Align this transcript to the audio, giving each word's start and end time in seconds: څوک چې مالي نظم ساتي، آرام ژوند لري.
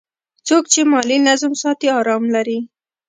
څوک 0.47 0.63
چې 0.73 0.81
مالي 0.91 1.17
نظم 1.27 1.53
ساتي، 1.61 1.87
آرام 1.99 2.23
ژوند 2.23 2.33
لري. 2.35 2.59